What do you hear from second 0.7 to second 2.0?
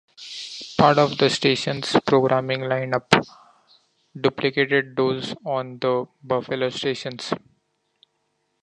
Part of the station's